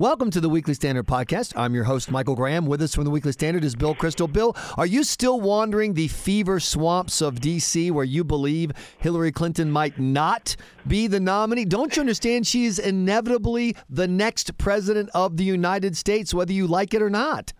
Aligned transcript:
Welcome 0.00 0.30
to 0.30 0.40
the 0.40 0.48
Weekly 0.48 0.72
Standard 0.72 1.06
Podcast. 1.06 1.52
I'm 1.56 1.74
your 1.74 1.84
host, 1.84 2.10
Michael 2.10 2.34
Graham. 2.34 2.64
With 2.64 2.80
us 2.80 2.94
from 2.94 3.04
the 3.04 3.10
Weekly 3.10 3.32
Standard 3.32 3.64
is 3.64 3.76
Bill 3.76 3.94
Kristol. 3.94 4.32
Bill, 4.32 4.56
are 4.78 4.86
you 4.86 5.04
still 5.04 5.42
wandering 5.42 5.92
the 5.92 6.08
fever 6.08 6.58
swamps 6.58 7.20
of 7.20 7.38
D.C. 7.38 7.90
where 7.90 8.06
you 8.06 8.24
believe 8.24 8.72
Hillary 8.96 9.30
Clinton 9.30 9.70
might 9.70 9.98
not 9.98 10.56
be 10.86 11.06
the 11.06 11.20
nominee? 11.20 11.66
Don't 11.66 11.94
you 11.94 12.00
understand 12.00 12.46
she's 12.46 12.78
inevitably 12.78 13.76
the 13.90 14.08
next 14.08 14.56
president 14.56 15.10
of 15.12 15.36
the 15.36 15.44
United 15.44 15.94
States, 15.98 16.32
whether 16.32 16.54
you 16.54 16.66
like 16.66 16.94
it 16.94 17.02
or 17.02 17.10
not? 17.10 17.52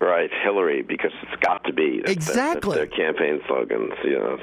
Right, 0.00 0.30
Hillary, 0.42 0.80
because 0.80 1.12
it's 1.22 1.42
got 1.42 1.62
to 1.64 1.74
be. 1.74 2.00
That's, 2.00 2.10
exactly. 2.10 2.78
That's 2.78 2.96
their 2.96 3.12
campaign 3.12 3.38
slogans. 3.46 3.92
You 4.02 4.18
know, 4.18 4.38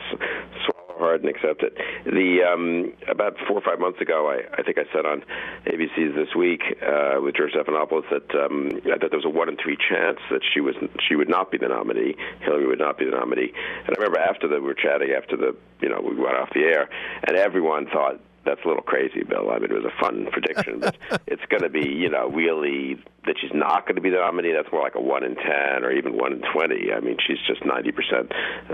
hard 0.97 1.21
and 1.21 1.29
accept 1.29 1.63
it. 1.63 1.77
The 2.05 2.43
um, 2.43 2.93
about 3.09 3.37
four 3.47 3.57
or 3.57 3.61
five 3.61 3.79
months 3.79 4.01
ago, 4.01 4.29
I, 4.29 4.59
I 4.59 4.63
think 4.63 4.77
I 4.77 4.85
said 4.93 5.05
on 5.05 5.23
ABC's 5.65 6.15
This 6.15 6.35
Week 6.35 6.61
uh, 6.81 7.21
with 7.21 7.35
George 7.35 7.51
Stephanopoulos 7.51 8.09
that 8.09 8.29
um, 8.35 8.69
I 8.85 8.97
thought 8.97 9.11
there 9.11 9.19
was 9.19 9.25
a 9.25 9.29
one 9.29 9.49
in 9.49 9.57
three 9.57 9.77
chance 9.77 10.19
that 10.29 10.41
she 10.53 10.61
was 10.61 10.75
she 11.07 11.15
would 11.15 11.29
not 11.29 11.51
be 11.51 11.57
the 11.57 11.67
nominee. 11.67 12.15
Hillary 12.41 12.67
would 12.67 12.79
not 12.79 12.97
be 12.97 13.05
the 13.05 13.11
nominee. 13.11 13.51
And 13.85 13.89
I 13.89 13.99
remember 13.99 14.19
after 14.19 14.47
that 14.47 14.61
we 14.61 14.67
were 14.67 14.75
chatting 14.75 15.11
after 15.11 15.37
the 15.37 15.55
you 15.81 15.89
know 15.89 16.01
we 16.01 16.15
went 16.15 16.35
off 16.35 16.49
the 16.53 16.63
air, 16.63 16.89
and 17.27 17.37
everyone 17.37 17.87
thought 17.87 18.19
that's 18.47 18.63
a 18.63 18.67
little 18.67 18.83
crazy, 18.83 19.23
Bill. 19.23 19.51
I 19.51 19.59
mean, 19.59 19.71
it 19.71 19.73
was 19.73 19.85
a 19.85 19.99
fun 20.01 20.27
prediction, 20.31 20.79
but 20.79 20.95
it's 21.27 21.43
going 21.49 21.63
to 21.63 21.69
be, 21.69 21.85
you 21.85 22.09
know, 22.09 22.29
really 22.29 23.03
that 23.27 23.35
she's 23.39 23.53
not 23.53 23.85
going 23.85 23.95
to 23.95 24.01
be 24.01 24.09
the 24.09 24.17
nominee. 24.17 24.53
That's 24.53 24.71
more 24.71 24.81
like 24.81 24.95
a 24.95 25.01
one 25.01 25.23
in 25.23 25.35
ten 25.35 25.83
or 25.83 25.91
even 25.91 26.17
one 26.17 26.33
in 26.33 26.41
twenty. 26.51 26.91
I 26.91 26.99
mean, 26.99 27.17
she's 27.25 27.39
just 27.47 27.63
ninety 27.65 27.91
percent 27.91 28.31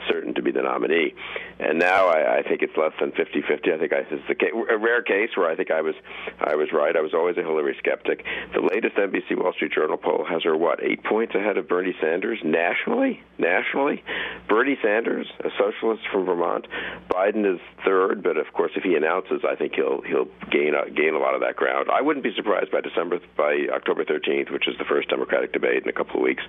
certain 0.07 0.33
to 0.35 0.41
be 0.41 0.51
the 0.51 0.61
nominee. 0.61 1.13
And 1.59 1.79
now 1.79 2.07
I, 2.07 2.39
I 2.39 2.43
think 2.43 2.61
it's 2.61 2.75
less 2.77 2.93
than 2.99 3.11
50-50. 3.11 3.73
I 3.73 3.77
think 3.77 3.93
I, 3.93 4.01
this 4.03 4.19
is 4.19 4.29
a, 4.29 4.73
a 4.73 4.77
rare 4.77 5.01
case 5.01 5.29
where 5.35 5.49
I 5.49 5.55
think 5.55 5.71
I 5.71 5.81
was, 5.81 5.95
I 6.39 6.55
was 6.55 6.69
right. 6.73 6.95
I 6.95 7.01
was 7.01 7.13
always 7.13 7.37
a 7.37 7.41
Hillary 7.41 7.75
skeptic. 7.79 8.25
The 8.53 8.61
latest 8.61 8.95
NBC 8.95 9.41
Wall 9.41 9.53
Street 9.53 9.71
Journal 9.73 9.97
poll 9.97 10.25
has 10.29 10.43
her 10.43 10.55
what 10.57 10.83
eight 10.83 11.03
points 11.03 11.35
ahead 11.35 11.57
of 11.57 11.67
Bernie 11.67 11.95
Sanders 12.01 12.39
nationally. 12.43 13.21
Nationally, 13.37 14.03
Bernie 14.47 14.77
Sanders, 14.81 15.27
a 15.39 15.49
socialist 15.57 16.03
from 16.11 16.25
Vermont. 16.25 16.67
Biden 17.09 17.51
is 17.51 17.59
third, 17.85 18.23
but 18.23 18.37
of 18.37 18.51
course, 18.53 18.71
if 18.75 18.83
he 18.83 18.95
announces, 18.95 19.41
I 19.47 19.55
think 19.55 19.73
he'll 19.75 20.01
he'll 20.01 20.27
gain 20.51 20.73
gain 20.95 21.13
a 21.13 21.19
lot 21.19 21.35
of 21.35 21.41
that 21.41 21.55
ground. 21.55 21.89
I 21.91 22.01
wouldn't 22.01 22.23
be 22.23 22.33
surprised 22.35 22.71
by 22.71 22.81
December 22.81 23.19
by 23.35 23.67
October 23.73 24.05
13th, 24.43 24.51
which 24.51 24.67
is 24.67 24.75
the 24.77 24.85
first 24.85 25.09
Democratic 25.09 25.53
debate 25.53 25.83
in 25.83 25.89
a 25.89 25.93
couple 25.93 26.17
of 26.17 26.23
weeks, 26.23 26.43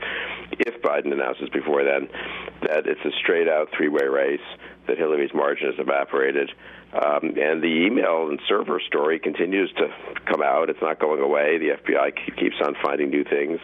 if 0.53 0.81
Biden 0.83 1.13
announces 1.13 1.49
before 1.51 1.85
then 1.85 2.09
that 2.63 2.87
it's 2.87 3.01
a 3.05 3.11
straight 3.23 3.49
out 3.49 3.69
three 3.77 3.89
way 3.89 4.05
race, 4.05 4.41
that 4.87 4.99
Hillary's 4.99 5.35
margin 5.35 5.67
has 5.67 5.79
evaporated. 5.79 6.51
Um, 6.95 7.35
and 7.35 7.61
the 7.61 7.87
email 7.87 8.29
and 8.29 8.39
server 8.49 8.81
story 8.87 9.19
continues 9.19 9.73
to 9.79 9.89
come 10.31 10.43
out. 10.43 10.71
It's 10.71 10.81
not 10.81 11.01
going 11.01 11.21
away. 11.21 11.59
The 11.59 11.75
FBI 11.83 12.37
keeps 12.39 12.55
on 12.65 12.77
finding 12.85 13.11
new 13.11 13.25
things. 13.25 13.59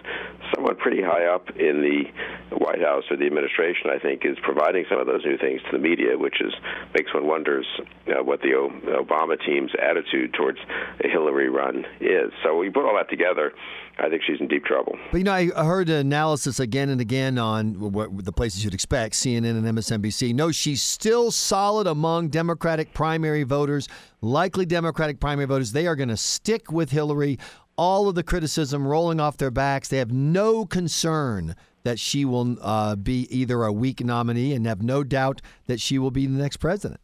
Someone 0.53 0.75
pretty 0.75 1.01
high 1.01 1.27
up 1.27 1.48
in 1.51 1.81
the 1.81 2.57
White 2.57 2.81
House 2.81 3.05
or 3.09 3.17
the 3.17 3.27
administration, 3.27 3.91
I 3.95 4.01
think, 4.01 4.25
is 4.25 4.37
providing 4.43 4.85
some 4.91 4.98
of 4.98 5.07
those 5.07 5.25
new 5.25 5.39
things 5.39 5.61
to 5.71 5.71
the 5.73 5.79
media, 5.79 6.19
which 6.19 6.41
is 6.41 6.53
makes 6.93 7.15
one 7.15 7.29
wonders 7.29 7.67
uh, 8.09 8.25
what 8.25 8.41
the 8.41 8.51
Obama 8.98 9.39
team's 9.47 9.71
attitude 9.81 10.35
towards 10.35 10.59
a 11.05 11.09
Hillary 11.09 11.48
run 11.48 11.87
is. 12.01 12.33
So 12.43 12.57
we 12.57 12.69
put 12.69 12.85
all 12.85 12.97
that 12.97 13.09
together. 13.11 13.53
I 13.98 14.09
think 14.09 14.23
she's 14.27 14.41
in 14.41 14.48
deep 14.48 14.65
trouble. 14.65 14.98
But 15.13 15.19
you 15.19 15.25
know, 15.25 15.33
I 15.33 15.47
heard 15.65 15.91
analysis 15.91 16.59
again 16.59 16.89
and 16.89 17.01
again 17.01 17.39
on 17.39 17.93
what 17.93 18.25
the 18.25 18.33
places 18.33 18.65
you'd 18.65 18.75
expect, 18.75 19.15
CNN 19.15 19.51
and 19.51 19.65
MSNBC. 19.65 20.35
No, 20.35 20.51
she's 20.51 20.81
still 20.81 21.09
solid 21.30 21.86
among 21.86 22.28
Democratic 22.28 22.94
primary 22.94 23.42
voters, 23.42 23.89
likely 24.20 24.64
Democratic 24.64 25.19
primary 25.19 25.47
voters. 25.47 25.72
They 25.72 25.86
are 25.86 25.97
going 25.97 26.08
to 26.08 26.17
stick 26.17 26.70
with 26.70 26.91
Hillary. 26.91 27.39
All 27.77 28.08
of 28.08 28.14
the 28.14 28.22
criticism 28.22 28.86
rolling 28.86 29.19
off 29.19 29.39
their 29.39 29.50
backs. 29.50 29.89
They 29.89 29.98
have 29.98 30.12
no 30.12 30.67
concern 30.67 31.56
that 31.83 31.98
she 31.98 32.25
will 32.25 32.56
uh, 32.61 32.94
be 32.94 33.27
either 33.34 33.64
a 33.64 33.72
weak 33.72 34.05
nominee 34.05 34.52
and 34.52 34.67
have 34.67 34.83
no 34.83 35.02
doubt 35.02 35.40
that 35.67 35.80
she 35.80 35.98
will 35.98 36.11
be 36.11 36.27
the 36.27 36.39
next 36.39 36.58
president. 36.58 37.01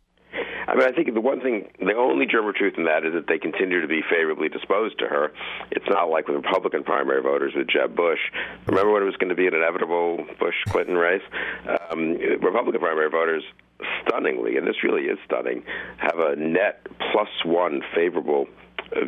I 0.68 0.74
mean, 0.74 0.88
I 0.88 0.92
think 0.92 1.14
the 1.14 1.20
one 1.20 1.40
thing, 1.40 1.68
the 1.78 1.94
only 1.94 2.26
germ 2.26 2.48
of 2.48 2.54
truth 2.56 2.74
in 2.76 2.84
that 2.84 3.06
is 3.06 3.14
that 3.14 3.28
they 3.28 3.38
continue 3.38 3.80
to 3.80 3.86
be 3.86 4.02
favorably 4.10 4.48
disposed 4.48 4.98
to 4.98 5.06
her. 5.06 5.32
It's 5.70 5.86
not 5.88 6.10
like 6.10 6.26
with 6.26 6.36
Republican 6.36 6.82
primary 6.82 7.22
voters 7.22 7.52
with 7.56 7.68
Jeb 7.68 7.94
Bush. 7.94 8.18
Remember 8.66 8.92
when 8.92 9.02
it 9.02 9.06
was 9.06 9.16
going 9.16 9.30
to 9.30 9.36
be 9.36 9.46
an 9.46 9.54
inevitable 9.54 10.26
Bush-Clinton 10.40 10.96
race? 10.96 11.22
Um, 11.90 12.18
Republican 12.42 12.80
primary 12.80 13.08
voters 13.08 13.44
stunningly, 14.06 14.56
and 14.56 14.66
this 14.66 14.82
really 14.82 15.02
is 15.04 15.18
stunning, 15.24 15.62
have 15.98 16.18
a 16.18 16.36
net 16.36 16.86
plus 17.12 17.28
one 17.44 17.82
favorable 17.94 18.46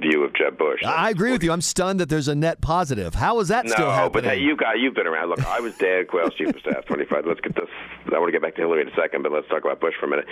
view 0.01 0.25
of 0.25 0.35
Jeb 0.35 0.59
Bush. 0.59 0.83
I 0.85 1.11
agree 1.11 1.33
with 1.33 1.43
you. 1.43 1.53
I'm 1.53 1.61
stunned 1.61 2.01
that 2.01 2.09
there's 2.09 2.29
a 2.29 2.35
net 2.35 2.61
positive. 2.61 3.15
How 3.15 3.39
is 3.41 3.49
that 3.49 3.65
no, 3.67 3.73
still 3.73 3.91
happening? 3.91 4.13
but 4.13 4.25
hey, 4.25 4.41
you 4.41 4.57
got 4.57 4.79
you've 4.79 4.95
been 4.95 5.07
around. 5.07 5.31
Look, 5.31 5.45
I 5.47 5.61
was 5.61 5.77
Dan 5.77 6.07
Quayle's 6.07 6.35
chief 6.35 6.49
of 6.49 6.61
staff, 6.61 6.85
25. 6.87 7.27
Let's 7.27 7.41
get 7.41 7.55
this. 7.55 7.69
I 8.07 8.19
want 8.19 8.29
to 8.29 8.33
get 8.33 8.43
back 8.43 8.55
to 8.57 8.63
Hillary 8.63 8.83
in 8.83 8.89
a 8.89 8.97
second, 8.97 9.23
but 9.23 9.33
let's 9.33 9.49
talk 9.49 9.65
about 9.65 9.81
Bush 9.81 9.95
for 9.99 10.07
a 10.07 10.09
minute. 10.09 10.27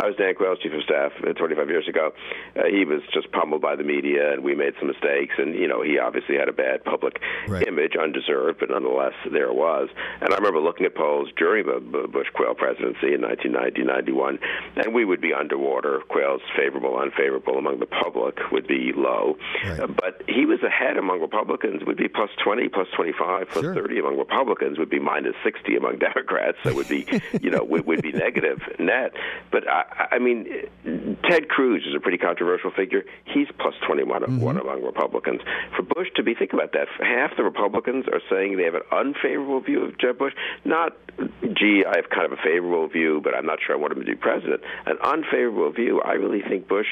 I 0.00 0.06
was 0.06 0.16
Dan 0.16 0.34
Quayle's 0.34 0.58
chief 0.60 0.72
of 0.72 0.82
staff 0.82 1.12
uh, 1.26 1.32
25 1.32 1.68
years 1.68 1.88
ago. 1.88 2.12
Uh, 2.56 2.66
he 2.70 2.84
was 2.84 3.02
just 3.12 3.30
pummeled 3.32 3.62
by 3.62 3.76
the 3.76 3.84
media, 3.84 4.32
and 4.32 4.44
we 4.44 4.54
made 4.54 4.74
some 4.78 4.88
mistakes. 4.88 5.34
And 5.38 5.54
you 5.54 5.68
know, 5.68 5.82
he 5.82 5.98
obviously 5.98 6.36
had 6.36 6.48
a 6.48 6.52
bad 6.52 6.84
public 6.84 7.20
right. 7.48 7.66
image, 7.66 7.92
undeserved, 8.00 8.60
but 8.60 8.70
nonetheless, 8.70 9.14
there 9.30 9.48
it 9.48 9.56
was. 9.56 9.88
And 10.20 10.32
I 10.32 10.36
remember 10.36 10.60
looking 10.60 10.86
at 10.86 10.94
polls 10.94 11.28
during 11.36 11.66
the 11.66 12.08
Bush 12.08 12.28
Quayle 12.34 12.54
presidency 12.54 13.14
in 13.14 13.22
1990, 13.22 13.82
91, 13.84 14.38
and 14.76 14.94
we 14.94 15.04
would 15.04 15.20
be 15.20 15.32
underwater. 15.32 16.00
Quayle's 16.08 16.42
favorable, 16.56 16.98
unfavorable 16.98 17.58
among 17.58 17.80
the 17.80 17.86
public 17.86 18.38
would 18.52 18.66
be 18.66 18.85
low. 18.92 19.36
Right. 19.64 19.80
Uh, 19.80 19.86
but 19.86 20.22
he 20.28 20.46
was 20.46 20.62
ahead 20.62 20.96
among 20.96 21.20
Republicans, 21.20 21.82
would 21.86 21.96
be 21.96 22.08
plus 22.08 22.30
20, 22.42 22.68
plus 22.68 22.88
25, 22.94 23.48
plus 23.48 23.64
sure. 23.64 23.74
30 23.74 23.98
among 23.98 24.18
Republicans, 24.18 24.78
would 24.78 24.90
be 24.90 24.98
minus 24.98 25.34
60 25.44 25.76
among 25.76 25.98
Democrats. 26.06 26.58
So 26.64 26.74
would 26.74 26.88
be, 26.88 27.06
you 27.40 27.50
know, 27.50 27.64
would, 27.64 27.86
would 27.86 28.02
be 28.02 28.12
negative 28.12 28.60
net. 28.78 29.12
But 29.50 29.68
I, 29.68 30.08
I 30.12 30.18
mean, 30.18 30.46
Ted 31.24 31.48
Cruz 31.48 31.84
is 31.86 31.94
a 31.94 32.00
pretty 32.00 32.18
controversial 32.18 32.70
figure. 32.70 33.04
He's 33.24 33.48
plus 33.58 33.74
21 33.86 34.22
mm-hmm. 34.22 34.40
one 34.40 34.58
among 34.58 34.82
Republicans. 34.82 35.40
For 35.76 35.82
Bush 35.82 36.08
to 36.16 36.22
be, 36.22 36.34
think 36.34 36.52
about 36.52 36.72
that. 36.72 36.88
Half 37.00 37.36
the 37.36 37.44
Republicans 37.44 38.06
are 38.12 38.20
saying 38.30 38.56
they 38.56 38.64
have 38.64 38.74
an 38.74 38.86
unfavorable 38.92 39.60
view 39.60 39.84
of 39.84 39.98
Jeb 39.98 40.18
Bush. 40.18 40.34
Not, 40.64 40.96
gee, 41.42 41.84
I 41.86 41.96
have 41.96 42.10
kind 42.10 42.30
of 42.30 42.32
a 42.32 42.42
favorable 42.42 42.86
view, 42.88 43.20
but 43.22 43.34
I'm 43.34 43.46
not 43.46 43.58
sure 43.64 43.74
I 43.74 43.78
want 43.78 43.92
him 43.92 44.00
to 44.00 44.06
be 44.06 44.14
president. 44.14 44.62
An 44.86 44.98
unfavorable 45.02 45.72
view. 45.72 46.00
I 46.00 46.12
really 46.12 46.42
think 46.42 46.68
Bush 46.68 46.86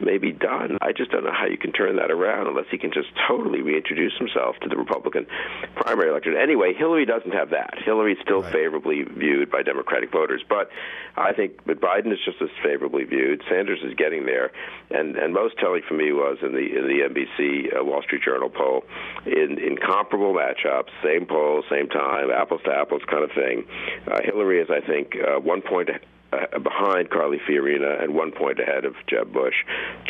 may 0.00 0.18
be 0.18 0.32
done. 0.32 0.78
I 0.80 0.92
just 0.92 1.10
don't 1.10 1.24
know 1.24 1.32
how 1.32 1.46
you 1.46 1.58
can 1.58 1.72
turn 1.72 1.96
that 1.96 2.10
around 2.10 2.46
unless 2.46 2.66
he 2.70 2.78
can 2.78 2.92
just 2.92 3.08
totally 3.26 3.62
reintroduce 3.62 4.16
himself 4.18 4.56
to 4.62 4.68
the 4.68 4.76
Republican 4.76 5.26
primary 5.74 6.10
election. 6.10 6.34
Anyway, 6.36 6.74
Hillary 6.74 7.06
doesn't 7.06 7.32
have 7.32 7.50
that. 7.50 7.74
Hillary's 7.84 8.18
still 8.22 8.42
right. 8.42 8.52
favorably 8.52 9.02
viewed 9.02 9.50
by 9.50 9.62
Democratic 9.62 10.12
voters, 10.12 10.42
but 10.48 10.70
I 11.16 11.32
think 11.32 11.64
but 11.66 11.80
Biden 11.80 12.12
is 12.12 12.18
just 12.24 12.40
as 12.42 12.48
favorably 12.62 13.04
viewed. 13.04 13.42
Sanders 13.48 13.77
is 13.84 13.94
getting 13.94 14.26
there, 14.26 14.50
and 14.90 15.16
and 15.16 15.32
most 15.34 15.58
telling 15.58 15.82
for 15.86 15.94
me 15.94 16.12
was 16.12 16.38
in 16.42 16.52
the 16.52 16.58
in 16.58 16.86
the 16.86 17.08
NBC 17.08 17.78
uh, 17.78 17.84
Wall 17.84 18.02
Street 18.02 18.22
Journal 18.22 18.48
poll 18.50 18.84
in 19.26 19.58
in 19.58 19.76
comparable 19.76 20.34
matchups, 20.34 20.90
same 21.02 21.26
poll, 21.26 21.62
same 21.70 21.88
time, 21.88 22.30
apples 22.30 22.60
to 22.64 22.72
apples 22.72 23.02
kind 23.10 23.24
of 23.24 23.30
thing. 23.32 23.66
Uh, 24.06 24.20
Hillary 24.24 24.60
is, 24.60 24.68
I 24.70 24.80
think, 24.86 25.16
uh, 25.16 25.40
one 25.40 25.62
point 25.62 25.90
uh, 26.32 26.58
behind 26.58 27.10
Carly 27.10 27.38
Fiorina 27.38 28.02
and 28.02 28.14
one 28.14 28.32
point 28.32 28.60
ahead 28.60 28.84
of 28.84 28.94
Jeb 29.08 29.32
Bush. 29.32 29.54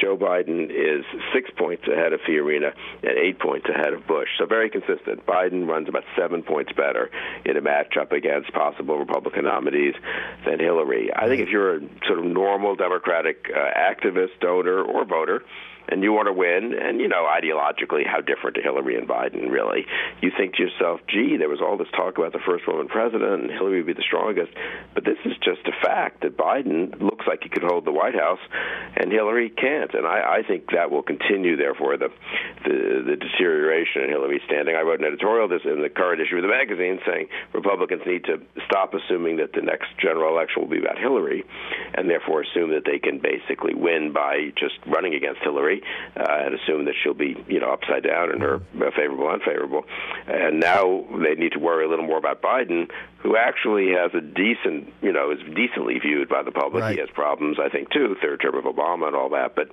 Joe 0.01 0.17
Biden 0.17 0.71
is 0.71 1.05
six 1.33 1.51
points 1.57 1.85
ahead 1.87 2.13
of 2.13 2.21
Fiorina 2.29 2.73
and 3.03 3.19
eight 3.19 3.39
points 3.39 3.69
ahead 3.69 3.93
of 3.93 4.07
Bush. 4.07 4.29
So 4.39 4.47
very 4.47 4.71
consistent. 4.71 5.27
Biden 5.27 5.69
runs 5.69 5.89
about 5.89 6.05
seven 6.17 6.43
points 6.43 6.73
better 6.73 7.11
in 7.45 7.57
a 7.57 7.61
matchup 7.61 8.13
against 8.13 8.53
possible 8.53 8.99
Republican 8.99 9.45
nominees 9.45 9.95
than 10.45 10.59
Hillary. 10.59 11.11
I 11.15 11.29
think 11.29 11.41
if 11.41 11.49
you're 11.49 11.77
a 11.77 11.81
sort 12.07 12.19
of 12.19 12.25
normal 12.25 12.75
Democratic 12.75 13.47
uh, 13.55 13.59
activist, 13.59 14.41
donor, 14.41 14.83
or 14.83 15.05
voter, 15.05 15.43
and 15.89 16.03
you 16.03 16.13
want 16.13 16.27
to 16.27 16.33
win, 16.33 16.75
and 16.79 17.01
you 17.01 17.09
know 17.09 17.27
ideologically 17.27 18.07
how 18.07 18.21
different 18.21 18.57
to 18.57 18.63
Hillary 18.63 18.97
and 18.97 19.09
Biden 19.09 19.51
really. 19.51 19.87
You 20.21 20.31
think 20.37 20.55
to 20.57 20.63
yourself, 20.63 21.01
gee, 21.09 21.37
there 21.39 21.49
was 21.49 21.61
all 21.61 21.77
this 21.77 21.89
talk 21.97 22.19
about 22.19 22.33
the 22.33 22.45
first 22.45 22.67
woman 22.69 22.89
president, 22.89 23.43
and 23.43 23.51
Hillary 23.51 23.79
would 23.79 23.87
be 23.87 23.93
the 23.95 24.07
strongest, 24.07 24.53
but 24.95 25.05
this 25.05 25.17
is 25.25 25.33
just 25.43 25.67
a 25.67 25.73
fact 25.83 26.08
that 26.23 26.37
Biden 26.37 27.01
looks 27.01 27.27
like 27.27 27.43
he 27.43 27.49
could 27.49 27.63
hold 27.63 27.85
the 27.85 27.93
White 27.93 28.15
House, 28.15 28.41
and 28.97 29.13
Hillary 29.13 29.51
can't, 29.51 29.95
and 29.95 30.07
I, 30.07 30.41
I 30.41 30.43
think 30.47 30.71
that 30.73 30.91
will 30.91 31.03
continue. 31.03 31.57
Therefore, 31.57 31.97
the, 31.97 32.09
the 32.65 33.05
the 33.07 33.17
deterioration 33.17 34.03
in 34.05 34.11
Hillary's 34.11 34.43
standing. 34.47 34.75
I 34.75 34.83
wrote 34.83 35.01
an 35.01 35.07
editorial 35.07 35.49
this 35.49 35.63
in 35.65 35.83
the 35.83 35.89
current 35.89 36.21
issue 36.21 36.37
of 36.37 36.43
the 36.43 36.49
magazine 36.49 37.01
saying 37.07 37.29
Republicans 37.53 38.03
need 38.07 38.25
to 38.25 38.41
stop 38.67 38.95
assuming 38.95 39.37
that 39.37 39.53
the 39.53 39.63
next 39.63 39.89
general 40.01 40.33
election 40.33 40.63
will 40.63 40.71
be 40.71 40.79
about 40.79 40.99
Hillary, 40.99 41.45
and 41.95 42.09
therefore 42.09 42.43
assume 42.43 42.71
that 42.71 42.85
they 42.85 42.99
can 42.99 43.19
basically 43.19 43.75
win 43.75 44.13
by 44.13 44.53
just 44.57 44.75
running 44.87 45.15
against 45.15 45.41
Hillary 45.43 45.83
uh, 46.17 46.25
and 46.29 46.55
assume 46.55 46.85
that 46.87 46.95
she'll 47.03 47.15
be, 47.15 47.37
you 47.49 47.61
know, 47.61 47.73
upside 47.73 48.03
down 48.03 48.33
in 48.35 48.41
her 48.41 48.59
mm-hmm. 48.59 48.83
favorable, 48.97 49.29
unfavorable. 49.29 49.85
And 50.27 50.61
now 50.61 51.05
they 51.23 51.35
need 51.35 51.53
to 51.53 51.59
worry 51.59 51.85
a 51.85 51.89
little 51.89 52.07
more 52.07 52.19
about 52.19 52.43
Biden, 52.43 52.91
who 53.19 53.37
actually 53.37 53.93
has 53.93 54.13
a 54.15 54.21
decent, 54.21 54.93
you 55.03 55.13
know, 55.13 55.33
is 55.33 55.41
decently 55.55 55.99
viewed 55.99 56.29
by 56.29 56.43
the 56.43 56.53
public. 56.53 56.83
Right. 56.83 56.95
He 56.95 57.01
has 57.01 57.11
problems, 57.11 57.59
I 57.61 57.69
think, 57.69 57.91
too, 57.91 58.17
third 58.23 58.41
term 58.41 58.55
of 58.55 58.65
Obama 58.65 59.09
and 59.09 59.17
all 59.17 59.31
that. 59.31 59.55
But 59.57 59.71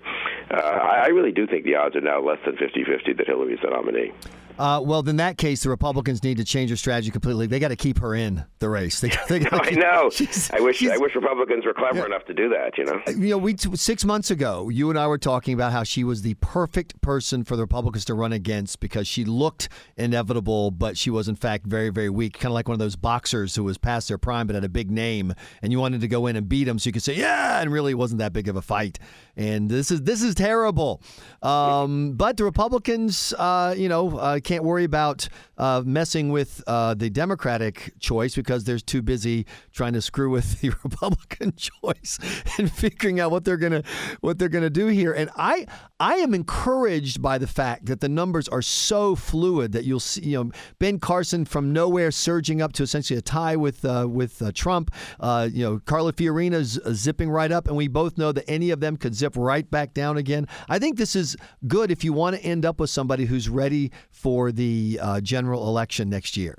uh, 0.49 0.61
I 0.61 1.07
really 1.07 1.31
do 1.31 1.45
think 1.45 1.63
the 1.63 1.75
odds 1.75 1.95
are 1.95 2.01
now 2.01 2.21
less 2.21 2.39
than 2.45 2.57
50 2.57 2.83
50 2.83 3.13
that 3.13 3.27
Hillary's 3.27 3.59
the 3.61 3.69
nominee. 3.69 4.11
Uh, 4.57 4.81
well, 4.83 5.07
in 5.07 5.17
that 5.17 5.37
case, 5.37 5.63
the 5.63 5.69
Republicans 5.69 6.23
need 6.23 6.37
to 6.37 6.43
change 6.43 6.69
their 6.69 6.77
strategy 6.77 7.11
completely. 7.11 7.47
They 7.47 7.59
got 7.59 7.69
to 7.69 7.75
keep 7.75 7.99
her 7.99 8.15
in 8.15 8.45
the 8.59 8.69
race. 8.69 8.99
They, 8.99 9.11
they 9.27 9.39
no, 9.51 9.51
I 9.51 9.71
know. 9.71 10.09
I 10.53 10.59
wish 10.61 10.85
I 10.87 10.97
wish 10.97 11.15
Republicans 11.15 11.65
were 11.65 11.73
clever 11.73 11.99
yeah. 11.99 12.05
enough 12.05 12.25
to 12.25 12.33
do 12.33 12.49
that. 12.49 12.77
You 12.77 12.85
know. 12.85 13.01
Uh, 13.07 13.11
you 13.11 13.29
know, 13.29 13.37
we 13.37 13.55
six 13.57 14.05
months 14.05 14.31
ago, 14.31 14.69
you 14.69 14.89
and 14.89 14.97
I 14.97 15.07
were 15.07 15.17
talking 15.17 15.53
about 15.53 15.71
how 15.71 15.83
she 15.83 16.03
was 16.03 16.21
the 16.21 16.35
perfect 16.35 17.01
person 17.01 17.43
for 17.43 17.55
the 17.55 17.63
Republicans 17.63 18.05
to 18.05 18.13
run 18.13 18.31
against 18.31 18.79
because 18.79 19.07
she 19.07 19.25
looked 19.25 19.69
inevitable, 19.97 20.71
but 20.71 20.97
she 20.97 21.09
was 21.09 21.27
in 21.27 21.35
fact 21.35 21.65
very, 21.65 21.89
very 21.89 22.09
weak. 22.09 22.33
Kind 22.33 22.51
of 22.51 22.53
like 22.53 22.67
one 22.67 22.73
of 22.73 22.79
those 22.79 22.95
boxers 22.95 23.55
who 23.55 23.63
was 23.63 23.77
past 23.77 24.07
their 24.07 24.17
prime 24.17 24.47
but 24.47 24.55
had 24.55 24.63
a 24.63 24.69
big 24.69 24.89
name, 24.89 25.33
and 25.61 25.71
you 25.71 25.79
wanted 25.79 26.01
to 26.01 26.07
go 26.07 26.27
in 26.27 26.35
and 26.35 26.47
beat 26.47 26.67
him 26.67 26.79
so 26.79 26.87
you 26.87 26.93
could 26.93 27.03
say, 27.03 27.15
"Yeah," 27.15 27.61
and 27.61 27.71
really 27.71 27.91
it 27.91 27.95
wasn't 27.95 28.19
that 28.19 28.33
big 28.33 28.47
of 28.47 28.55
a 28.55 28.61
fight. 28.61 28.99
And 29.37 29.69
this 29.69 29.91
is 29.91 30.03
this 30.03 30.21
is 30.21 30.33
terrible. 30.33 31.01
Um, 31.41 32.13
but 32.13 32.37
the 32.37 32.45
Republicans, 32.45 33.33
uh, 33.37 33.75
you 33.77 33.89
know, 33.89 34.17
uh, 34.17 34.39
can't 34.39 34.63
worry 34.63 34.85
about 34.85 35.27
uh, 35.57 35.83
messing 35.85 36.29
with 36.29 36.63
uh, 36.67 36.93
the 36.93 37.09
Democratic 37.09 37.93
choice 37.99 38.35
because 38.35 38.63
they're 38.63 38.79
too 38.79 39.01
busy 39.01 39.45
trying 39.71 39.93
to 39.93 40.01
screw 40.01 40.29
with 40.29 40.61
the 40.61 40.69
Republican 40.83 41.53
choice 41.55 42.17
and 42.57 42.71
figuring 42.71 43.19
out 43.19 43.31
what 43.31 43.43
they're 43.43 43.57
gonna 43.57 43.83
what 44.21 44.39
they're 44.39 44.49
gonna 44.49 44.69
do 44.69 44.87
here. 44.87 45.11
And 45.11 45.29
I 45.35 45.67
I 45.99 46.15
am 46.15 46.33
encouraged 46.33 47.21
by 47.21 47.37
the 47.37 47.47
fact 47.47 47.87
that 47.87 47.99
the 47.99 48.09
numbers 48.09 48.47
are 48.47 48.61
so 48.61 49.15
fluid 49.15 49.73
that 49.73 49.83
you'll 49.83 49.99
see 49.99 50.21
you 50.21 50.43
know 50.43 50.51
Ben 50.79 50.99
Carson 50.99 51.43
from 51.43 51.73
nowhere 51.73 52.11
surging 52.11 52.61
up 52.61 52.71
to 52.73 52.83
essentially 52.83 53.19
a 53.19 53.21
tie 53.21 53.57
with 53.57 53.83
uh, 53.83 54.07
with 54.09 54.41
uh, 54.41 54.51
Trump. 54.53 54.91
You 55.21 55.63
know 55.63 55.81
Carly 55.85 56.13
Fiorina's 56.13 56.79
zipping 56.93 57.29
right 57.29 57.51
up, 57.51 57.67
and 57.67 57.75
we 57.75 57.87
both 57.89 58.17
know 58.17 58.31
that 58.31 58.45
any 58.49 58.69
of 58.71 58.79
them 58.79 58.95
could 58.95 59.13
zip 59.13 59.24
right 59.35 59.69
back 59.69 59.93
down 59.93 60.17
again. 60.17 60.47
I 60.69 60.79
think 60.79 60.97
this 60.97 61.15
is 61.15 61.35
good 61.67 61.91
if 61.91 62.03
you 62.03 62.13
want 62.13 62.35
to 62.35 62.41
end 62.43 62.65
up 62.65 62.79
with 62.79 62.89
somebody 62.89 63.25
who's 63.25 63.49
ready 63.49 63.91
for 64.11 64.51
the 64.51 64.99
uh, 65.01 65.21
general 65.21 65.67
election 65.67 66.09
next 66.09 66.37
year. 66.37 66.57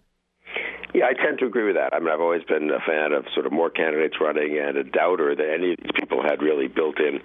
Yeah, 0.94 1.04
I 1.04 1.12
tend 1.12 1.38
to 1.40 1.46
agree 1.46 1.64
with 1.64 1.76
that. 1.76 1.92
I 1.92 1.98
mean, 1.98 2.08
I've 2.08 2.22
always 2.22 2.42
been 2.44 2.70
a 2.70 2.80
fan 2.80 3.12
of 3.12 3.26
sort 3.34 3.44
of 3.44 3.52
more 3.52 3.68
candidates 3.68 4.16
running 4.18 4.58
and 4.58 4.78
a 4.78 4.84
doubter 4.84 5.36
that 5.36 5.52
any 5.52 5.72
of 5.72 5.78
these 5.82 5.92
people 5.94 6.22
had 6.22 6.40
really 6.40 6.68
built 6.68 6.98
in 6.98 7.20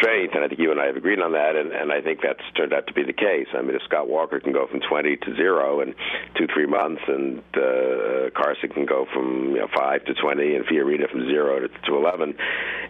strength. 0.00 0.34
And 0.34 0.44
I 0.44 0.48
think 0.48 0.60
you 0.60 0.70
and 0.70 0.80
I 0.80 0.86
have 0.86 0.96
agreed 0.96 1.20
on 1.20 1.32
that, 1.32 1.56
and, 1.56 1.72
and 1.72 1.92
I 1.92 2.00
think 2.00 2.20
that's 2.22 2.40
turned 2.56 2.72
out 2.72 2.86
to 2.86 2.94
be 2.94 3.04
the 3.04 3.12
case. 3.12 3.46
I 3.52 3.60
mean, 3.62 3.76
if 3.76 3.82
Scott 3.84 4.08
Walker 4.08 4.40
can 4.40 4.52
go 4.52 4.66
from 4.66 4.80
20 4.80 5.16
to 5.16 5.36
zero 5.36 5.80
in 5.80 5.94
two, 6.36 6.46
three 6.52 6.66
months, 6.66 7.02
and 7.06 7.38
uh, 7.54 8.30
Carson 8.34 8.70
can 8.70 8.86
go 8.86 9.06
from 9.12 9.52
you 9.52 9.60
know, 9.60 9.68
5 9.76 10.04
to 10.06 10.14
20, 10.14 10.56
and 10.56 10.64
Fiorina 10.64 11.10
from 11.10 11.26
zero 11.28 11.60
to, 11.60 11.68
to 11.68 11.96
11, 11.96 12.34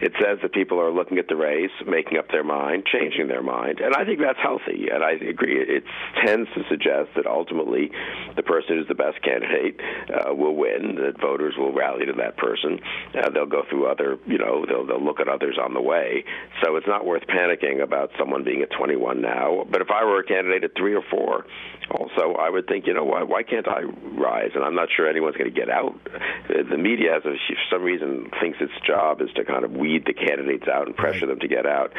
it 0.01 0.13
says 0.21 0.39
that 0.41 0.53
people 0.53 0.79
are 0.79 0.91
looking 0.91 1.17
at 1.17 1.27
the 1.27 1.35
race, 1.35 1.71
making 1.85 2.17
up 2.17 2.29
their 2.29 2.43
mind, 2.43 2.85
changing 2.85 3.27
their 3.27 3.43
mind. 3.43 3.79
And 3.79 3.93
I 3.95 4.05
think 4.05 4.19
that's 4.19 4.39
healthy. 4.41 4.87
And 4.91 5.03
I 5.03 5.11
agree. 5.11 5.59
It 5.61 5.83
tends 6.25 6.49
to 6.55 6.63
suggest 6.69 7.09
that 7.15 7.27
ultimately 7.27 7.91
the 8.35 8.43
person 8.43 8.77
who's 8.77 8.87
the 8.87 8.95
best 8.95 9.21
candidate 9.21 9.79
uh, 10.09 10.33
will 10.33 10.55
win. 10.55 10.95
That 10.95 11.19
voters 11.19 11.55
will 11.57 11.73
rally 11.73 12.05
to 12.05 12.13
that 12.13 12.37
person. 12.37 12.79
Uh, 13.13 13.29
they'll 13.29 13.45
go 13.45 13.63
through 13.69 13.87
other, 13.87 14.17
you 14.25 14.37
know, 14.37 14.65
they'll 14.65 14.85
they'll 14.85 15.03
look 15.03 15.19
at 15.19 15.27
others 15.27 15.57
on 15.61 15.73
the 15.73 15.81
way. 15.81 16.23
So 16.63 16.75
it's 16.75 16.87
not 16.87 17.00
worth 17.05 17.23
panicking 17.27 17.81
about 17.81 18.11
someone 18.17 18.43
being 18.43 18.61
at 18.61 18.69
21 18.71 19.21
now. 19.21 19.65
But 19.69 19.81
if 19.81 19.89
I 19.91 20.03
were 20.03 20.19
a 20.19 20.23
candidate 20.23 20.63
at 20.63 20.71
three 20.77 20.95
or 20.95 21.03
four, 21.09 21.45
also 21.89 22.33
I 22.39 22.49
would 22.49 22.67
think, 22.67 22.87
you 22.87 22.93
know, 22.93 23.03
why 23.03 23.23
why 23.23 23.43
can't 23.43 23.67
I 23.67 23.81
rise? 23.81 24.51
And 24.55 24.63
I'm 24.63 24.75
not 24.75 24.89
sure 24.95 25.09
anyone's 25.09 25.35
going 25.35 25.51
to 25.51 25.59
get 25.59 25.69
out. 25.69 25.99
The 26.47 26.77
media, 26.77 27.13
has 27.13 27.25
a, 27.25 27.35
for 27.35 27.75
some 27.75 27.83
reason, 27.83 28.29
thinks 28.39 28.57
its 28.61 28.73
job 28.85 29.21
is 29.21 29.29
to 29.35 29.45
kind 29.45 29.65
of 29.65 29.71
weed 29.71 30.05
the 30.05 30.13
candidates 30.13 30.67
out 30.67 30.87
and 30.87 30.95
pressure 30.95 31.25
them 31.27 31.39
to 31.39 31.47
get 31.47 31.65
out. 31.65 31.93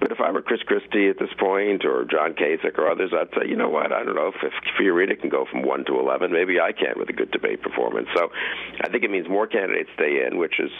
But 0.00 0.12
if 0.12 0.20
I 0.20 0.30
were 0.30 0.42
Chris 0.42 0.60
Christie 0.62 1.08
at 1.08 1.18
this 1.18 1.32
point, 1.38 1.84
or 1.84 2.04
John 2.04 2.34
Kasich, 2.34 2.76
or 2.78 2.90
others, 2.90 3.12
I'd 3.14 3.30
say, 3.32 3.48
you 3.48 3.56
know 3.56 3.70
what? 3.70 3.92
I 3.92 4.04
don't 4.04 4.14
know 4.14 4.28
if, 4.28 4.36
if 4.42 4.52
Fiorina 4.78 5.18
can 5.18 5.30
go 5.30 5.46
from 5.50 5.62
one 5.62 5.84
to 5.86 5.98
11, 5.98 6.32
maybe 6.32 6.60
I 6.60 6.72
can 6.72 6.94
with 6.96 7.08
a 7.08 7.12
good 7.12 7.30
debate 7.30 7.62
performance. 7.62 8.08
So 8.14 8.30
I 8.82 8.88
think 8.90 9.04
it 9.04 9.10
means 9.10 9.28
more 9.28 9.46
candidates 9.46 9.90
stay 9.94 10.26
in, 10.26 10.38
which 10.38 10.60
is, 10.60 10.70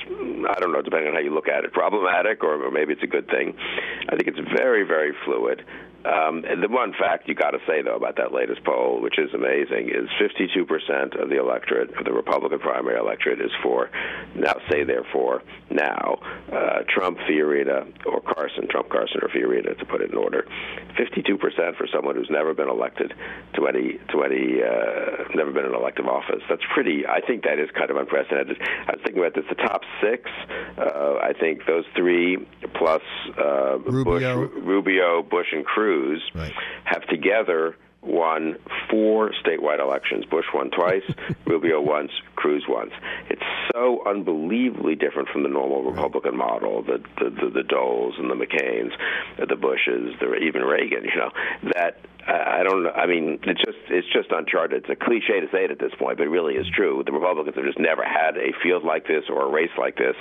I 0.48 0.60
don't 0.60 0.72
know, 0.72 0.82
depending 0.82 1.08
on 1.08 1.14
how 1.14 1.20
you 1.20 1.32
look 1.32 1.48
at 1.48 1.64
it, 1.64 1.72
problematic 1.72 2.44
or, 2.44 2.66
or 2.66 2.70
maybe 2.70 2.92
it's 2.92 3.02
a 3.02 3.06
good 3.06 3.28
thing. 3.28 3.56
I 4.08 4.16
think 4.16 4.28
it's 4.28 4.38
very, 4.56 4.84
very 4.84 5.12
fluid. 5.24 5.64
Um, 6.04 6.44
and 6.44 6.62
the 6.62 6.68
one 6.68 6.92
fact 6.92 7.28
you 7.28 7.34
got 7.34 7.52
to 7.52 7.60
say 7.66 7.80
though 7.82 7.96
about 7.96 8.16
that 8.16 8.32
latest 8.32 8.62
poll, 8.64 9.00
which 9.00 9.18
is 9.18 9.32
amazing, 9.32 9.88
is 9.88 10.08
52% 10.20 11.20
of 11.20 11.30
the 11.30 11.38
electorate, 11.38 11.96
of 11.96 12.04
the 12.04 12.12
Republican 12.12 12.58
primary 12.58 12.98
electorate, 12.98 13.40
is 13.40 13.50
for 13.62 13.90
now. 14.34 14.52
Say 14.70 14.84
therefore 14.84 15.42
now 15.70 16.18
uh, 16.52 16.82
Trump, 16.88 17.18
Fiorina, 17.28 17.86
or 18.06 18.20
Carson, 18.20 18.68
Trump, 18.68 18.90
Carson, 18.90 19.20
or 19.22 19.28
Fiorina, 19.28 19.78
to 19.78 19.84
put 19.86 20.02
it 20.02 20.10
in 20.10 20.16
order. 20.16 20.46
52% 20.98 21.76
for 21.76 21.86
someone 21.92 22.16
who's 22.16 22.30
never 22.30 22.52
been 22.54 22.68
elected 22.68 23.14
to 23.54 23.66
any 23.66 23.98
to 24.12 24.22
any 24.22 24.62
uh, 24.62 25.24
never 25.34 25.52
been 25.52 25.64
in 25.64 25.74
elective 25.74 26.06
office. 26.06 26.42
That's 26.48 26.62
pretty. 26.74 27.06
I 27.06 27.20
think 27.20 27.44
that 27.44 27.58
is 27.58 27.70
kind 27.70 27.90
of 27.90 27.96
unprecedented. 27.96 28.60
I 28.60 28.92
was 28.92 29.00
thinking 29.02 29.22
about 29.22 29.34
this. 29.34 29.44
The 29.48 29.56
top 29.56 29.82
six. 30.02 30.30
Uh, 30.76 31.16
I 31.22 31.32
think 31.38 31.66
those 31.66 31.84
three 31.96 32.46
plus 32.74 33.02
uh, 33.38 33.78
Rubio. 33.78 34.48
Bush, 34.48 34.62
Rubio, 34.62 35.22
Bush, 35.22 35.48
and 35.52 35.64
Cruz 35.64 35.93
Cruz 35.94 36.22
right. 36.34 36.52
have 36.84 37.06
together 37.06 37.76
won 38.02 38.56
four 38.90 39.32
statewide 39.42 39.80
elections. 39.80 40.24
Bush 40.26 40.44
won 40.52 40.70
twice, 40.70 41.02
Rubio 41.46 41.80
once, 41.80 42.10
Cruz 42.36 42.64
once. 42.68 42.92
It's 43.30 43.42
so 43.72 44.02
unbelievably 44.06 44.96
different 44.96 45.28
from 45.28 45.42
the 45.42 45.48
normal 45.48 45.82
Republican 45.90 46.36
model, 46.36 46.82
the 46.82 47.02
the, 47.18 47.30
the, 47.30 47.50
the 47.50 47.62
Doles 47.62 48.14
and 48.18 48.30
the 48.30 48.34
McCains, 48.34 48.90
the 49.38 49.56
Bushes, 49.56 50.14
the, 50.20 50.34
even 50.34 50.62
Reagan. 50.62 51.04
You 51.04 51.16
know 51.16 51.30
that 51.74 52.00
uh, 52.26 52.32
I 52.32 52.62
don't 52.62 52.82
know. 52.82 52.90
I 52.90 53.06
mean, 53.06 53.38
it's 53.44 53.62
just 53.64 53.73
it's 53.88 54.06
just 54.12 54.30
uncharted. 54.30 54.84
It's 54.84 54.90
a 54.90 54.96
cliche 54.96 55.40
to 55.40 55.46
say 55.52 55.64
it 55.64 55.70
at 55.70 55.78
this 55.78 55.92
point, 55.98 56.18
but 56.18 56.26
it 56.26 56.30
really 56.30 56.54
is 56.54 56.66
true. 56.74 57.02
The 57.04 57.12
Republicans 57.12 57.56
have 57.56 57.64
just 57.64 57.78
never 57.78 58.04
had 58.04 58.36
a 58.36 58.52
field 58.62 58.84
like 58.84 59.06
this 59.06 59.24
or 59.28 59.46
a 59.46 59.50
race 59.50 59.70
like 59.78 59.96
this, 59.96 60.16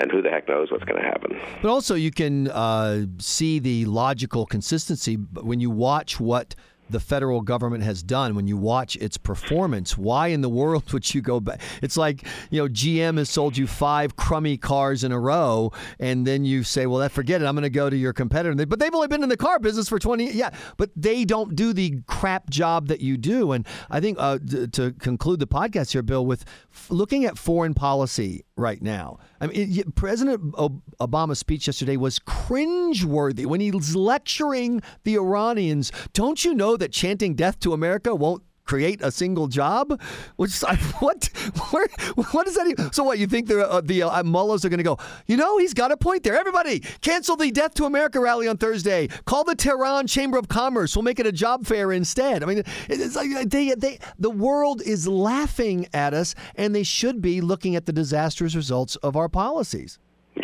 and 0.00 0.10
who 0.10 0.22
the 0.22 0.30
heck 0.30 0.48
knows 0.48 0.70
what's 0.70 0.84
going 0.84 1.00
to 1.00 1.06
happen. 1.06 1.38
But 1.62 1.70
also, 1.70 1.94
you 1.94 2.10
can 2.10 2.48
uh, 2.48 3.06
see 3.18 3.58
the 3.58 3.84
logical 3.86 4.46
consistency 4.46 5.14
when 5.14 5.60
you 5.60 5.70
watch 5.70 6.20
what 6.20 6.54
the 6.90 7.00
federal 7.00 7.40
government 7.40 7.84
has 7.84 8.02
done 8.02 8.34
when 8.34 8.46
you 8.46 8.56
watch 8.56 8.96
its 8.96 9.16
performance. 9.16 9.96
Why 9.96 10.28
in 10.28 10.40
the 10.40 10.48
world 10.48 10.92
would 10.92 11.14
you 11.14 11.20
go 11.20 11.40
back? 11.40 11.60
It's 11.82 11.96
like, 11.96 12.26
you 12.50 12.62
know, 12.62 12.68
GM 12.68 13.18
has 13.18 13.30
sold 13.30 13.56
you 13.56 13.66
five 13.66 14.16
crummy 14.16 14.56
cars 14.56 15.04
in 15.04 15.12
a 15.12 15.18
row, 15.18 15.72
and 15.98 16.26
then 16.26 16.44
you 16.44 16.62
say, 16.62 16.86
well, 16.86 17.00
that 17.00 17.12
forget 17.12 17.42
it. 17.42 17.46
I'm 17.46 17.54
going 17.54 17.62
to 17.62 17.70
go 17.70 17.90
to 17.90 17.96
your 17.96 18.12
competitor. 18.12 18.66
But 18.66 18.78
they've 18.78 18.94
only 18.94 19.08
been 19.08 19.22
in 19.22 19.28
the 19.28 19.36
car 19.36 19.58
business 19.58 19.88
for 19.88 19.98
20 19.98 20.32
Yeah, 20.32 20.50
but 20.76 20.90
they 20.96 21.24
don't 21.24 21.54
do 21.54 21.72
the 21.72 22.00
crap 22.06 22.50
job 22.50 22.88
that 22.88 23.00
you 23.00 23.16
do. 23.16 23.52
And 23.52 23.66
I 23.90 24.00
think 24.00 24.18
uh, 24.20 24.38
to 24.72 24.92
conclude 24.98 25.40
the 25.40 25.46
podcast 25.46 25.92
here, 25.92 26.02
Bill, 26.02 26.24
with 26.24 26.44
looking 26.88 27.24
at 27.24 27.38
foreign 27.38 27.74
policy 27.74 28.44
right 28.58 28.82
now. 28.82 29.18
I 29.40 29.46
mean, 29.46 29.78
it, 29.78 29.94
President 29.94 30.52
Obama's 30.52 31.38
speech 31.38 31.66
yesterday 31.66 31.96
was 31.96 32.18
cringeworthy 32.18 33.46
when 33.46 33.60
he's 33.60 33.94
lecturing 33.94 34.82
the 35.04 35.16
Iranians. 35.16 35.92
Don't 36.12 36.44
you 36.44 36.54
know 36.54 36.76
that 36.78 36.92
chanting 36.92 37.34
death 37.34 37.60
to 37.60 37.72
America 37.72 38.14
won't 38.14 38.42
create 38.68 39.00
a 39.02 39.10
single 39.10 39.48
job? 39.48 40.00
Which 40.36 40.60
what 41.00 41.24
where, 41.70 41.88
what 42.30 42.46
that 42.46 42.66
even? 42.68 42.92
So 42.92 43.02
what 43.02 43.18
you 43.18 43.26
think 43.26 43.48
the 43.48 43.68
uh, 43.68 43.80
the 43.80 44.04
uh, 44.04 44.22
mullahs 44.22 44.64
are 44.64 44.68
going 44.68 44.78
to 44.78 44.84
go? 44.84 44.98
You 45.26 45.36
know, 45.36 45.58
he's 45.58 45.74
got 45.74 45.90
a 45.90 45.96
point 45.96 46.22
there. 46.22 46.38
Everybody, 46.38 46.80
cancel 47.00 47.36
the 47.36 47.50
Death 47.50 47.74
to 47.74 47.86
America 47.86 48.20
rally 48.20 48.46
on 48.46 48.58
Thursday. 48.58 49.08
Call 49.24 49.44
the 49.44 49.54
Tehran 49.54 50.06
Chamber 50.06 50.38
of 50.38 50.48
Commerce. 50.48 50.94
We'll 50.94 51.02
make 51.02 51.18
it 51.18 51.26
a 51.26 51.32
job 51.32 51.66
fair 51.66 51.90
instead. 51.90 52.42
I 52.42 52.46
mean, 52.46 52.62
it's 52.88 53.16
like 53.16 53.48
they 53.48 53.74
they 53.74 53.98
the 54.18 54.30
world 54.30 54.82
is 54.82 55.08
laughing 55.08 55.88
at 55.94 56.14
us, 56.14 56.34
and 56.54 56.74
they 56.74 56.84
should 56.84 57.20
be 57.20 57.40
looking 57.40 57.74
at 57.74 57.86
the 57.86 57.92
disastrous 57.92 58.54
results 58.54 58.96
of 58.96 59.16
our 59.16 59.28
policies. 59.28 59.98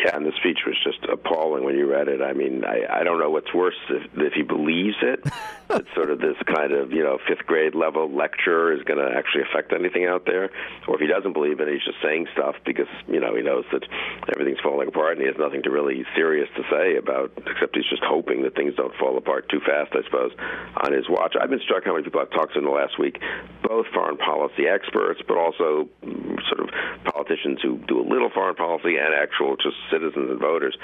Yeah, 0.05 0.17
and 0.17 0.23
the 0.23 0.33
speech 0.37 0.59
was 0.67 0.77
just 0.83 1.03
appalling 1.09 1.63
when 1.63 1.73
you 1.73 1.89
read 1.89 2.07
it. 2.07 2.21
I 2.21 2.33
mean, 2.33 2.63
I, 2.63 3.01
I 3.01 3.03
don't 3.03 3.17
know 3.17 3.31
what's 3.31 3.51
worse 3.55 3.73
if, 3.89 4.03
if 4.13 4.33
he 4.33 4.43
believes 4.43 4.97
it, 5.01 5.23
that 5.67 5.85
sort 5.95 6.11
of 6.11 6.19
this 6.19 6.37
kind 6.45 6.73
of 6.73 6.91
you 6.91 7.01
know 7.01 7.17
fifth 7.27 7.47
grade 7.47 7.73
level 7.73 8.05
lecture 8.05 8.71
is 8.71 8.83
going 8.83 9.01
to 9.01 9.17
actually 9.17 9.41
affect 9.49 9.73
anything 9.73 10.05
out 10.05 10.27
there, 10.27 10.51
or 10.87 10.93
if 10.93 11.01
he 11.01 11.07
doesn't 11.07 11.33
believe 11.33 11.59
it, 11.59 11.67
he's 11.67 11.81
just 11.81 11.97
saying 12.03 12.27
stuff 12.33 12.53
because 12.65 12.85
you 13.07 13.19
know 13.19 13.35
he 13.35 13.41
knows 13.41 13.65
that 13.71 13.81
everything's 14.29 14.61
falling 14.61 14.89
apart 14.89 15.17
and 15.17 15.21
he 15.21 15.27
has 15.27 15.41
nothing 15.41 15.63
to 15.63 15.71
really 15.71 16.05
serious 16.13 16.49
to 16.55 16.61
say 16.69 16.97
about, 16.97 17.33
except 17.49 17.75
he's 17.75 17.89
just 17.89 18.03
hoping 18.05 18.43
that 18.43 18.53
things 18.53 18.75
don't 18.75 18.93
fall 19.01 19.17
apart 19.17 19.49
too 19.49 19.59
fast. 19.65 19.89
I 19.97 20.05
suppose 20.05 20.37
on 20.85 20.93
his 20.93 21.09
watch. 21.09 21.33
I've 21.33 21.49
been 21.49 21.65
struck 21.65 21.83
how 21.83 21.93
many 21.93 22.03
people 22.03 22.21
I've 22.21 22.29
talked 22.29 22.53
to 22.53 22.59
in 22.59 22.65
the 22.65 22.71
last 22.71 22.99
week, 22.99 23.17
both 23.63 23.87
foreign 23.89 24.17
policy 24.17 24.69
experts, 24.69 25.21
but 25.27 25.37
also 25.37 25.89
mm, 26.05 26.37
sort 26.45 26.61
of 26.61 26.69
politicians 27.09 27.57
who 27.63 27.81
do 27.87 27.99
a 28.01 28.05
little 28.05 28.29
foreign 28.29 28.55
policy 28.55 29.01
and 29.01 29.17
actual 29.17 29.57
just 29.57 29.77
citizens 29.95 30.29
and 30.29 30.39
voters 30.39 30.75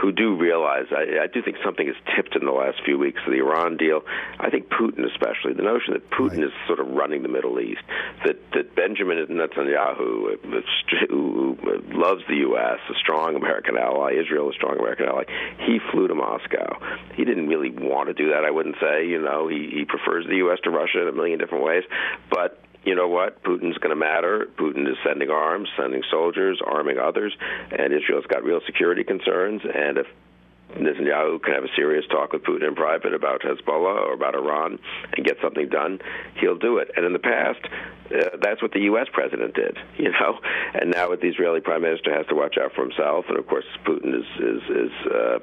who 0.00 0.12
do 0.12 0.36
realize 0.36 0.86
I, 0.90 1.24
I 1.24 1.26
do 1.26 1.42
think 1.42 1.56
something 1.64 1.86
has 1.86 1.96
tipped 2.14 2.36
in 2.36 2.44
the 2.44 2.52
last 2.52 2.78
few 2.84 2.98
weeks. 2.98 3.20
Of 3.26 3.32
the 3.32 3.38
Iran 3.38 3.76
deal, 3.76 4.02
I 4.38 4.50
think 4.50 4.68
Putin, 4.68 5.04
especially, 5.04 5.52
the 5.52 5.62
notion 5.62 5.94
that 5.94 6.08
Putin 6.10 6.38
right. 6.38 6.46
is 6.46 6.52
sort 6.66 6.78
of 6.78 6.88
running 6.88 7.22
the 7.22 7.28
Middle 7.28 7.58
East, 7.60 7.82
that 8.24 8.38
that 8.52 8.74
Benjamin 8.74 9.18
Netanyahu, 9.26 10.38
uh, 10.38 10.58
uh, 10.58 11.06
who 11.08 11.58
uh, 11.66 11.98
loves 11.98 12.22
the 12.28 12.36
U.S., 12.48 12.78
a 12.88 12.94
strong 12.94 13.34
American 13.36 13.76
ally, 13.76 14.14
Israel, 14.14 14.50
a 14.50 14.52
strong 14.52 14.78
American 14.78 15.06
ally, 15.06 15.24
he 15.58 15.78
flew 15.90 16.08
to 16.08 16.14
Moscow. 16.14 16.78
He 17.14 17.24
didn't 17.24 17.48
really 17.48 17.70
want 17.70 18.08
to 18.08 18.14
do 18.14 18.30
that. 18.30 18.44
I 18.44 18.50
wouldn't 18.50 18.76
say. 18.80 19.06
You 19.06 19.20
know, 19.20 19.48
he 19.48 19.70
he 19.72 19.84
prefers 19.84 20.26
the 20.26 20.36
U.S. 20.36 20.58
to 20.64 20.70
Russia 20.70 21.02
in 21.02 21.08
a 21.08 21.12
million 21.12 21.38
different 21.38 21.64
ways, 21.64 21.84
but 22.30 22.62
you 22.84 22.94
know 22.94 23.08
what? 23.08 23.42
Putin's 23.42 23.78
going 23.78 23.90
to 23.90 23.96
matter. 23.96 24.48
Putin 24.56 24.90
is 24.90 24.96
sending 25.04 25.30
arms, 25.30 25.68
sending 25.78 26.02
soldiers, 26.10 26.60
arming 26.64 26.98
others, 26.98 27.36
and 27.70 27.92
Israel's 27.92 28.26
got 28.26 28.42
real 28.42 28.60
security 28.66 29.04
concerns. 29.04 29.62
And 29.64 29.98
if 29.98 30.06
Netanyahu 30.76 31.42
can 31.42 31.54
have 31.54 31.64
a 31.64 31.74
serious 31.76 32.04
talk 32.10 32.32
with 32.32 32.42
Putin 32.42 32.68
in 32.68 32.74
private 32.74 33.14
about 33.14 33.42
Hezbollah 33.42 34.06
or 34.06 34.12
about 34.12 34.34
Iran 34.34 34.78
and 35.16 35.26
get 35.26 35.36
something 35.42 35.68
done, 35.68 36.00
he'll 36.40 36.58
do 36.58 36.78
it. 36.78 36.90
And 36.96 37.04
in 37.04 37.12
the 37.12 37.18
past, 37.18 37.60
uh, 38.10 38.36
that's 38.42 38.60
what 38.60 38.72
the 38.72 38.80
U.S. 38.90 39.06
president 39.12 39.54
did, 39.54 39.78
you 39.98 40.10
know. 40.10 40.38
And 40.74 40.90
now, 40.90 41.08
what 41.08 41.20
the 41.20 41.28
Israeli 41.28 41.60
prime 41.60 41.82
minister 41.82 42.14
has 42.14 42.26
to 42.26 42.34
watch 42.34 42.56
out 42.58 42.72
for 42.74 42.82
himself. 42.82 43.26
And 43.28 43.38
of 43.38 43.46
course, 43.46 43.64
Putin 43.84 44.14
is 44.14 44.26
is, 44.38 44.62
is 44.68 44.92
uh, 45.06 45.38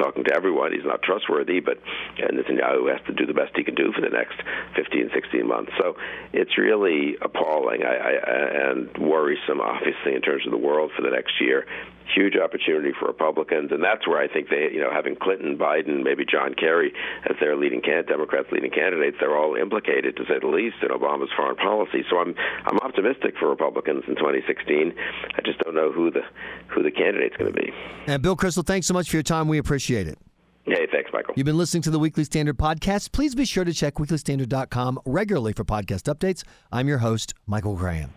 talking 0.00 0.24
to 0.24 0.34
everyone. 0.34 0.72
He's 0.72 0.84
not 0.84 1.02
trustworthy, 1.02 1.60
but 1.60 1.78
Netanyahu 2.18 2.90
has 2.90 3.04
to 3.06 3.12
do 3.12 3.26
the 3.26 3.34
best 3.34 3.52
he 3.56 3.64
can 3.64 3.74
do 3.74 3.92
for 3.92 4.00
the 4.00 4.08
next 4.08 4.40
15, 4.76 5.10
16 5.12 5.46
months. 5.46 5.72
So 5.78 5.96
it's 6.32 6.56
really 6.56 7.16
appalling 7.20 7.82
I, 7.84 7.94
I, 7.94 8.70
and 8.70 8.96
worrisome, 8.98 9.60
obviously, 9.60 10.14
in 10.14 10.22
terms 10.22 10.46
of 10.46 10.52
the 10.52 10.58
world 10.58 10.92
for 10.96 11.02
the 11.02 11.10
next 11.10 11.40
year 11.40 11.66
huge 12.14 12.36
opportunity 12.36 12.92
for 12.98 13.06
Republicans, 13.06 13.70
and 13.72 13.82
that's 13.82 14.06
where 14.06 14.18
I 14.18 14.28
think 14.28 14.48
they, 14.48 14.68
you 14.72 14.80
know, 14.80 14.90
having 14.92 15.16
Clinton, 15.16 15.56
Biden, 15.56 16.02
maybe 16.02 16.24
John 16.24 16.54
Kerry 16.54 16.92
as 17.28 17.36
their 17.40 17.56
leading 17.56 17.80
can- 17.80 18.06
Democrats' 18.06 18.48
leading 18.52 18.70
candidates, 18.70 19.16
they're 19.20 19.36
all 19.36 19.54
implicated 19.54 20.16
to 20.16 20.24
say 20.26 20.38
the 20.40 20.46
least 20.46 20.76
in 20.82 20.88
Obama's 20.88 21.30
foreign 21.36 21.56
policy. 21.56 22.04
So 22.10 22.18
I'm 22.18 22.34
I'm 22.66 22.78
optimistic 22.78 23.34
for 23.38 23.48
Republicans 23.48 24.04
in 24.08 24.16
2016. 24.16 24.94
I 25.36 25.40
just 25.44 25.58
don't 25.60 25.74
know 25.74 25.92
who 25.92 26.10
the 26.10 26.22
who 26.68 26.82
the 26.82 26.90
candidate's 26.90 27.36
going 27.36 27.52
to 27.52 27.58
be. 27.60 27.72
And 28.06 28.22
Bill 28.22 28.36
Kristol, 28.36 28.66
thanks 28.66 28.86
so 28.86 28.94
much 28.94 29.10
for 29.10 29.16
your 29.16 29.22
time. 29.22 29.48
We 29.48 29.58
appreciate 29.58 30.06
it. 30.06 30.18
Hey, 30.64 30.86
thanks, 30.92 31.10
Michael. 31.12 31.32
You've 31.36 31.46
been 31.46 31.56
listening 31.56 31.82
to 31.84 31.90
the 31.90 31.98
Weekly 31.98 32.24
Standard 32.24 32.58
podcast. 32.58 33.12
Please 33.12 33.34
be 33.34 33.46
sure 33.46 33.64
to 33.64 33.72
check 33.72 33.94
weeklystandard.com 33.94 35.00
regularly 35.06 35.54
for 35.54 35.64
podcast 35.64 36.12
updates. 36.14 36.44
I'm 36.70 36.88
your 36.88 36.98
host, 36.98 37.32
Michael 37.46 37.74
Graham. 37.74 38.12